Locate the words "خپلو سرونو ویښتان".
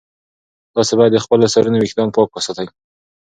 1.23-2.09